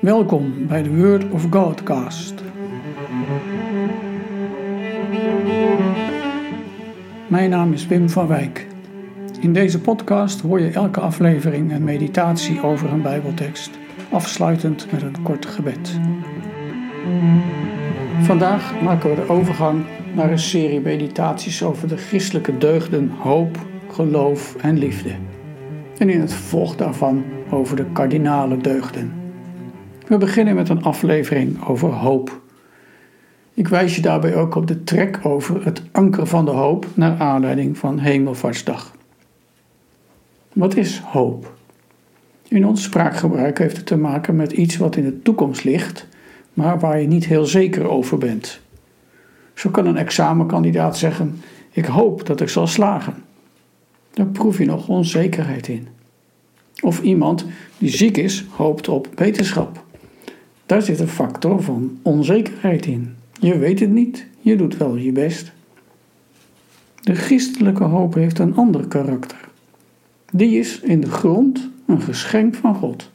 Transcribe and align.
Welkom 0.00 0.66
bij 0.66 0.82
de 0.82 0.96
Word 0.96 1.30
of 1.30 1.46
Godcast. 1.50 2.34
Mijn 7.28 7.50
naam 7.50 7.72
is 7.72 7.86
Wim 7.86 8.10
van 8.10 8.26
Wijk. 8.26 8.66
In 9.40 9.52
deze 9.52 9.80
podcast 9.80 10.40
hoor 10.40 10.60
je 10.60 10.70
elke 10.70 11.00
aflevering 11.00 11.72
een 11.72 11.84
meditatie 11.84 12.62
over 12.62 12.92
een 12.92 13.02
Bijbeltekst, 13.02 13.70
afsluitend 14.10 14.92
met 14.92 15.02
een 15.02 15.22
kort 15.22 15.46
gebed. 15.46 16.00
Vandaag 18.20 18.80
maken 18.82 19.10
we 19.10 19.16
de 19.16 19.28
overgang 19.28 19.84
naar 20.14 20.30
een 20.30 20.38
serie 20.38 20.80
meditaties 20.80 21.62
over 21.62 21.88
de 21.88 21.96
christelijke 21.96 22.58
deugden 22.58 23.10
hoop, 23.10 23.58
geloof 23.90 24.56
en 24.56 24.78
liefde. 24.78 25.14
En 25.96 26.10
in 26.10 26.20
het 26.20 26.32
vervolg 26.32 26.76
daarvan 26.76 27.24
over 27.50 27.76
de 27.76 27.86
kardinale 27.92 28.56
deugden. 28.56 29.17
We 30.08 30.18
beginnen 30.18 30.54
met 30.54 30.68
een 30.68 30.82
aflevering 30.82 31.64
over 31.66 31.88
hoop. 31.92 32.40
Ik 33.54 33.68
wijs 33.68 33.94
je 33.94 34.02
daarbij 34.02 34.36
ook 34.36 34.54
op 34.54 34.66
de 34.66 34.84
trek 34.84 35.20
over 35.22 35.64
het 35.64 35.82
anker 35.92 36.26
van 36.26 36.44
de 36.44 36.50
hoop 36.50 36.86
naar 36.94 37.18
aanleiding 37.18 37.78
van 37.78 37.98
Hemelvaartsdag. 37.98 38.94
Wat 40.52 40.76
is 40.76 40.98
hoop? 40.98 41.56
In 42.48 42.66
ons 42.66 42.82
spraakgebruik 42.82 43.58
heeft 43.58 43.76
het 43.76 43.86
te 43.86 43.96
maken 43.96 44.36
met 44.36 44.52
iets 44.52 44.76
wat 44.76 44.96
in 44.96 45.04
de 45.04 45.22
toekomst 45.22 45.64
ligt, 45.64 46.06
maar 46.52 46.78
waar 46.78 47.00
je 47.00 47.06
niet 47.06 47.26
heel 47.26 47.44
zeker 47.44 47.88
over 47.88 48.18
bent. 48.18 48.60
Zo 49.54 49.70
kan 49.70 49.86
een 49.86 49.96
examenkandidaat 49.96 50.98
zeggen: 50.98 51.40
Ik 51.70 51.84
hoop 51.84 52.26
dat 52.26 52.40
ik 52.40 52.48
zal 52.48 52.66
slagen. 52.66 53.14
Daar 54.10 54.26
proef 54.26 54.58
je 54.58 54.64
nog 54.64 54.88
onzekerheid 54.88 55.68
in. 55.68 55.88
Of 56.80 57.02
iemand 57.02 57.44
die 57.78 57.90
ziek 57.90 58.16
is, 58.16 58.44
hoopt 58.50 58.88
op 58.88 59.08
wetenschap. 59.14 59.86
Daar 60.68 60.82
zit 60.82 61.00
een 61.00 61.08
factor 61.08 61.62
van 61.62 61.98
onzekerheid 62.02 62.86
in. 62.86 63.14
Je 63.40 63.58
weet 63.58 63.80
het 63.80 63.90
niet, 63.90 64.26
je 64.40 64.56
doet 64.56 64.76
wel 64.76 64.96
je 64.96 65.12
best. 65.12 65.52
De 67.00 67.14
christelijke 67.14 67.84
hoop 67.84 68.14
heeft 68.14 68.38
een 68.38 68.56
ander 68.56 68.86
karakter. 68.86 69.48
Die 70.32 70.58
is 70.58 70.80
in 70.80 71.00
de 71.00 71.10
grond 71.10 71.70
een 71.86 72.00
geschenk 72.00 72.54
van 72.54 72.74
God. 72.74 73.10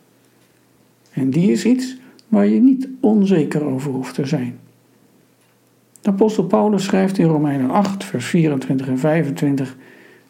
En 1.12 1.30
die 1.30 1.52
is 1.52 1.66
iets 1.66 1.98
waar 2.28 2.48
je 2.48 2.62
niet 2.62 2.88
onzeker 3.00 3.64
over 3.64 3.92
hoeft 3.92 4.14
te 4.14 4.26
zijn. 4.26 4.60
De 6.02 6.10
apostel 6.10 6.44
Paulus 6.44 6.84
schrijft 6.84 7.18
in 7.18 7.28
Romeinen 7.28 7.70
8, 7.70 8.04
vers 8.04 8.26
24 8.26 8.88
en 8.88 9.00
25: 9.00 9.78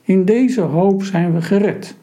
In 0.02 0.26
deze 0.26 0.62
hoop 0.62 1.04
zijn 1.04 1.34
we 1.34 1.42
gered. 1.42 1.96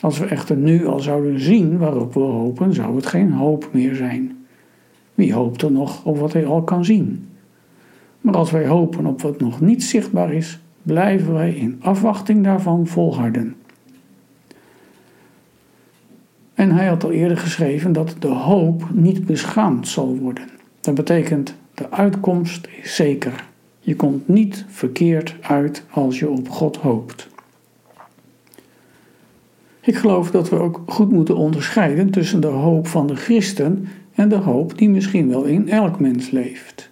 Als 0.00 0.18
we 0.18 0.26
echter 0.26 0.56
nu 0.56 0.86
al 0.86 1.00
zouden 1.00 1.40
zien 1.40 1.78
waarop 1.78 2.14
we 2.14 2.20
hopen, 2.20 2.74
zou 2.74 2.96
het 2.96 3.06
geen 3.06 3.32
hoop 3.32 3.68
meer 3.72 3.94
zijn. 3.94 4.46
Wie 5.14 5.34
hoopt 5.34 5.62
er 5.62 5.72
nog 5.72 6.04
op 6.04 6.18
wat 6.18 6.32
hij 6.32 6.46
al 6.46 6.62
kan 6.62 6.84
zien? 6.84 7.28
Maar 8.20 8.34
als 8.34 8.50
wij 8.50 8.66
hopen 8.66 9.06
op 9.06 9.22
wat 9.22 9.40
nog 9.40 9.60
niet 9.60 9.84
zichtbaar 9.84 10.32
is, 10.32 10.60
blijven 10.82 11.32
wij 11.32 11.52
in 11.54 11.76
afwachting 11.80 12.44
daarvan 12.44 12.86
volharden. 12.86 13.56
En 16.54 16.70
hij 16.70 16.86
had 16.86 17.04
al 17.04 17.10
eerder 17.10 17.36
geschreven 17.36 17.92
dat 17.92 18.16
de 18.18 18.28
hoop 18.28 18.88
niet 18.92 19.26
beschaamd 19.26 19.88
zal 19.88 20.16
worden. 20.16 20.44
Dat 20.80 20.94
betekent 20.94 21.54
de 21.74 21.90
uitkomst 21.90 22.68
is 22.82 22.94
zeker. 22.94 23.44
Je 23.80 23.96
komt 23.96 24.28
niet 24.28 24.64
verkeerd 24.68 25.36
uit 25.40 25.84
als 25.90 26.18
je 26.18 26.28
op 26.28 26.48
God 26.48 26.76
hoopt. 26.76 27.28
Ik 29.86 29.96
geloof 29.96 30.30
dat 30.30 30.48
we 30.48 30.58
ook 30.58 30.82
goed 30.86 31.10
moeten 31.10 31.36
onderscheiden 31.36 32.10
tussen 32.10 32.40
de 32.40 32.46
hoop 32.46 32.86
van 32.86 33.06
de 33.06 33.16
christen 33.16 33.88
en 34.14 34.28
de 34.28 34.36
hoop 34.36 34.78
die 34.78 34.88
misschien 34.88 35.28
wel 35.28 35.44
in 35.44 35.68
elk 35.68 36.00
mens 36.00 36.30
leeft. 36.30 36.90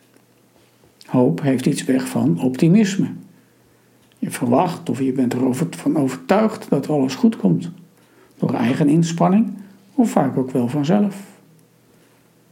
Hoop 1.06 1.42
heeft 1.42 1.66
iets 1.66 1.84
weg 1.84 2.08
van 2.08 2.40
optimisme. 2.40 3.06
Je 4.18 4.30
verwacht 4.30 4.90
of 4.90 5.00
je 5.00 5.12
bent 5.12 5.34
ervan 5.34 5.96
overtuigd 5.96 6.70
dat 6.70 6.88
alles 6.88 7.14
goed 7.14 7.36
komt, 7.36 7.70
door 8.38 8.54
eigen 8.54 8.88
inspanning 8.88 9.52
of 9.94 10.10
vaak 10.10 10.36
ook 10.36 10.50
wel 10.50 10.68
vanzelf. 10.68 11.22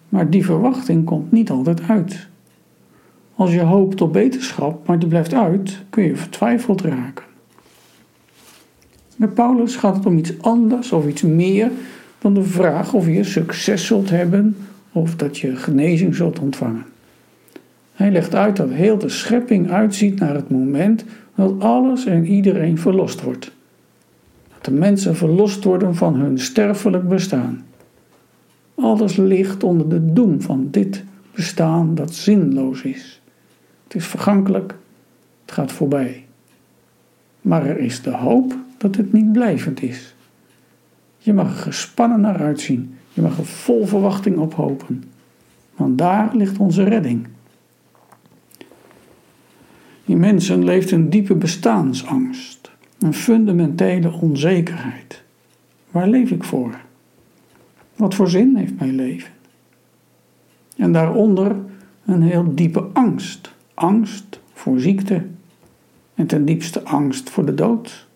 Maar 0.09 0.31
die 0.31 0.45
verwachting 0.45 1.05
komt 1.05 1.33
niet 1.33 1.51
altijd 1.51 1.83
uit. 1.89 2.29
Als 3.35 3.53
je 3.53 3.61
hoopt 3.61 4.01
op 4.01 4.13
beterschap, 4.13 4.87
maar 4.87 4.99
die 4.99 5.09
blijft 5.09 5.35
uit, 5.35 5.83
kun 5.91 6.05
je 6.05 6.17
vertwijfeld 6.17 6.81
raken. 6.81 7.31
Bij 9.23 9.31
Paulus 9.31 9.77
gaat 9.77 9.97
het 9.97 10.07
om 10.07 10.19
iets 10.19 10.41
anders 10.41 10.93
of 10.93 11.07
iets 11.07 11.23
meer 11.23 11.71
dan 12.19 12.35
de 12.35 12.43
vraag 12.43 12.95
of 12.95 13.07
je 13.07 13.25
succes 13.25 13.87
zult 13.87 14.11
hebben 14.11 14.57
of 14.93 15.17
dat 15.17 15.39
je 15.39 15.57
genezing 15.57 16.15
zult 16.15 16.39
ontvangen. 16.39 16.85
Hij 17.93 18.11
legt 18.11 18.35
uit 18.35 18.57
dat 18.57 18.71
heel 18.71 18.99
de 18.99 19.09
schepping 19.09 19.71
uitziet 19.71 20.19
naar 20.19 20.35
het 20.35 20.51
moment 20.51 21.05
dat 21.35 21.61
alles 21.61 22.07
en 22.07 22.27
iedereen 22.27 22.79
verlost 22.79 23.23
wordt. 23.23 23.53
Dat 24.55 24.65
de 24.65 24.71
mensen 24.71 25.17
verlost 25.17 25.65
worden 25.65 25.95
van 25.95 26.15
hun 26.15 26.39
sterfelijk 26.39 27.09
bestaan. 27.09 27.65
Alles 28.75 29.17
ligt 29.17 29.63
onder 29.63 29.89
de 29.89 30.13
doem 30.13 30.41
van 30.41 30.69
dit 30.71 31.05
bestaan 31.35 31.95
dat 31.95 32.15
zinloos 32.15 32.83
is. 32.83 33.21
Het 33.85 33.95
is 33.95 34.07
vergankelijk, 34.07 34.75
het 35.45 35.53
gaat 35.53 35.73
voorbij. 35.73 36.25
Maar 37.41 37.67
er 37.67 37.79
is 37.79 38.03
de 38.03 38.17
hoop 38.17 38.55
dat 38.83 38.97
het 38.97 39.13
niet 39.13 39.33
blijvend 39.33 39.83
is. 39.83 40.15
Je 41.19 41.33
mag 41.33 41.51
er 41.51 41.63
gespannen 41.63 42.21
naar 42.21 42.37
uitzien. 42.37 42.95
Je 43.13 43.23
mag 43.23 43.39
er 43.39 43.47
vol 43.47 43.87
verwachting 43.87 44.39
op 44.39 44.55
hopen. 44.55 45.05
Want 45.77 45.99
daar 45.99 46.37
ligt 46.37 46.59
onze 46.59 46.83
redding. 46.83 47.27
In 50.05 50.19
mensen 50.19 50.65
leeft 50.65 50.91
een 50.91 51.11
diepe 51.11 51.35
bestaansangst, 51.35 52.71
een 52.99 53.15
fundamentele 53.15 54.13
onzekerheid. 54.13 55.23
Waar 55.91 56.09
leef 56.09 56.31
ik 56.31 56.45
voor? 56.45 56.81
Wat 57.97 58.15
voor 58.15 58.29
zin 58.29 58.57
heeft 58.57 58.79
mijn 58.79 58.95
leven? 58.95 59.33
En 60.77 60.93
daaronder 60.93 61.57
een 62.05 62.23
heel 62.23 62.55
diepe 62.55 62.81
angst. 62.93 63.55
Angst 63.75 64.41
voor 64.53 64.81
ziekte 64.81 65.27
en 66.15 66.27
ten 66.27 66.45
diepste 66.45 66.85
angst 66.85 67.31
voor 67.31 67.47
de 67.47 67.55
dood. 67.55 68.11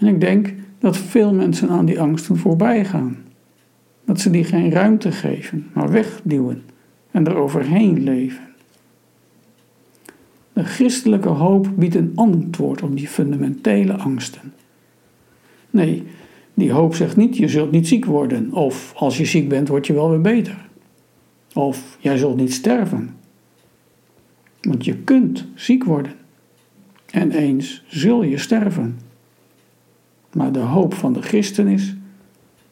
En 0.00 0.06
ik 0.06 0.20
denk 0.20 0.54
dat 0.78 0.96
veel 0.96 1.34
mensen 1.34 1.68
aan 1.68 1.84
die 1.84 2.00
angsten 2.00 2.36
voorbij 2.36 2.84
gaan. 2.84 3.16
Dat 4.04 4.20
ze 4.20 4.30
die 4.30 4.44
geen 4.44 4.70
ruimte 4.70 5.12
geven, 5.12 5.66
maar 5.72 5.90
wegduwen 5.90 6.62
en 7.10 7.26
eroverheen 7.26 8.02
leven. 8.02 8.48
De 10.52 10.64
christelijke 10.64 11.28
hoop 11.28 11.68
biedt 11.76 11.94
een 11.94 12.12
antwoord 12.14 12.82
op 12.82 12.96
die 12.96 13.08
fundamentele 13.08 13.92
angsten. 13.92 14.52
Nee, 15.70 16.02
die 16.54 16.72
hoop 16.72 16.94
zegt 16.94 17.16
niet: 17.16 17.36
je 17.36 17.48
zult 17.48 17.70
niet 17.70 17.88
ziek 17.88 18.04
worden, 18.04 18.52
of 18.52 18.92
als 18.96 19.18
je 19.18 19.24
ziek 19.24 19.48
bent, 19.48 19.68
word 19.68 19.86
je 19.86 19.92
wel 19.92 20.10
weer 20.10 20.20
beter. 20.20 20.68
Of 21.54 21.96
jij 22.00 22.16
zult 22.16 22.36
niet 22.36 22.52
sterven. 22.52 23.16
Want 24.60 24.84
je 24.84 24.96
kunt 24.96 25.46
ziek 25.54 25.84
worden. 25.84 26.12
En 27.10 27.30
eens 27.30 27.84
zul 27.86 28.22
je 28.22 28.38
sterven. 28.38 28.98
Maar 30.32 30.52
de 30.52 30.58
hoop 30.58 30.94
van 30.94 31.12
de 31.12 31.22
christen 31.22 31.66
is, 31.66 31.94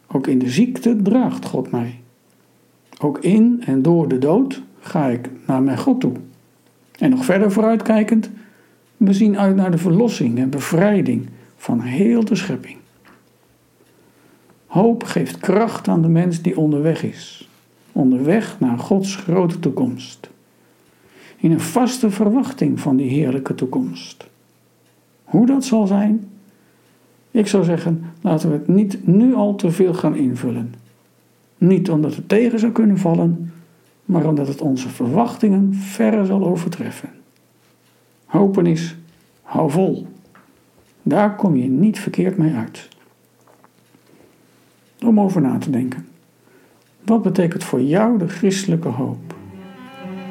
ook 0.07 0.27
in 0.27 0.39
de 0.39 0.51
ziekte 0.51 0.97
draagt 1.03 1.45
God 1.45 1.71
mij. 1.71 2.01
Ook 3.01 3.19
in 3.19 3.63
en 3.65 3.83
door 3.83 4.09
de 4.09 4.19
dood 4.19 4.63
ga 4.81 5.07
ik 5.07 5.31
naar 5.47 5.63
mijn 5.63 5.79
God 5.79 6.01
toe. 6.01 6.13
En 6.99 7.11
nog 7.11 7.25
verder 7.25 7.53
vooruitkijkend, 7.53 8.31
we 8.97 9.13
zien 9.13 9.39
uit 9.39 9.57
naar 9.57 9.71
de 9.71 9.79
verlossing 9.79 10.39
en 10.39 10.51
bevrijding 10.51 11.29
van 11.57 11.81
heel 11.81 12.25
de 12.25 12.35
schepping. 12.35 12.77
Hoop 14.67 15.05
geeft 15.05 15.39
kracht 15.39 15.89
aan 15.89 16.03
de 16.03 16.09
mens 16.09 16.43
die 16.43 16.59
onderweg 16.59 17.03
is, 17.03 17.49
onderweg 17.93 18.61
naar 18.61 18.79
Gods 18.79 19.17
grote 19.17 19.59
toekomst. 19.59 20.31
In 21.37 21.53
een 21.53 21.61
vaste 21.61 22.11
verwachting 22.11 22.81
van 22.81 22.97
die 22.97 23.11
heerlijke 23.11 23.55
toekomst. 23.55 24.27
Hoe 25.25 25.47
dat 25.47 25.65
zal 25.65 25.87
zijn, 25.87 26.29
ik 27.31 27.47
zou 27.47 27.65
zeggen, 27.65 28.05
laten 28.21 28.51
we 28.51 28.55
het 28.57 28.69
niet 28.69 29.07
nu 29.07 29.35
al 29.35 29.55
te 29.55 29.71
veel 29.71 29.95
gaan 29.95 30.17
invullen. 30.17 30.75
Niet 31.59 31.91
omdat 31.91 32.15
het 32.15 32.29
tegen 32.29 32.59
zou 32.59 32.73
kunnen 32.73 32.99
vallen, 32.99 33.53
maar 34.05 34.27
omdat 34.27 34.49
het 34.49 34.61
onze 34.61 34.89
verwachtingen 34.89 35.75
verre 35.75 36.27
zal 36.27 36.47
overtreffen. 36.47 37.11
Hopen 38.25 38.67
is, 38.67 38.97
hou 39.43 39.71
vol. 39.71 40.07
Daar 41.03 41.37
kom 41.37 41.57
je 41.57 41.69
niet 41.69 41.99
verkeerd 41.99 42.37
mee 42.37 42.55
uit. 42.55 42.89
Om 45.05 45.21
over 45.21 45.41
na 45.41 45.59
te 45.59 45.71
denken. 45.71 46.07
Wat 47.05 47.23
betekent 47.23 47.65
voor 47.65 47.81
jou 47.81 48.19
de 48.19 48.29
christelijke 48.29 48.89
hoop? 48.89 49.35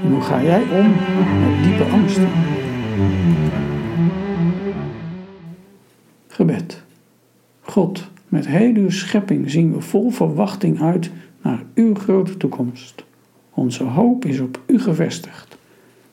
En 0.04 0.12
hoe 0.12 0.22
ga 0.22 0.44
jij 0.44 0.62
om 0.62 0.90
met 1.40 1.64
diepe 1.64 1.84
angsten? 1.84 2.30
Gebed. 6.28 6.86
God, 7.78 8.10
met 8.28 8.48
heel 8.48 8.74
uw 8.74 8.90
schepping 8.90 9.52
zien 9.52 9.74
we 9.74 9.82
vol 9.82 10.10
verwachting 10.10 10.82
uit 10.82 11.12
naar 11.42 11.64
uw 11.76 11.96
grote 11.96 12.38
toekomst. 12.38 13.04
Onze 13.54 13.84
hoop 13.84 14.26
is 14.26 14.40
op 14.40 14.62
u 14.68 14.80
gevestigd, 14.80 15.58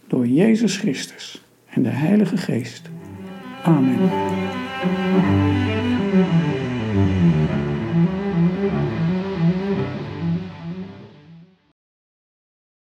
door 0.06 0.26
Jezus 0.26 0.76
Christus 0.76 1.44
en 1.66 1.82
de 1.82 1.88
Heilige 1.88 2.36
Geest. 2.36 2.90
Amen. 3.62 3.98